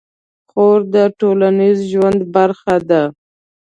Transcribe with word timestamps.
خور 0.49 0.79
د 0.95 0.97
ټولنیز 1.19 1.77
ژوند 1.91 2.19
برخه 2.35 2.75
ده. 2.89 3.03